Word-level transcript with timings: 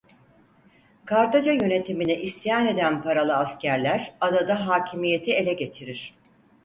Kartaca 1.05 1.51
yönetimine 1.51 2.17
isyan 2.17 2.67
eden 2.67 3.01
paralı 3.01 3.35
askerler 3.35 4.13
adada 4.21 4.67
hakimiyeti 4.67 5.33
ele 5.33 5.53
geçirir. 5.53 6.13